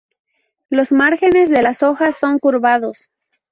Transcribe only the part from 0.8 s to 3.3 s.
márgenes de las hojas son recurvados.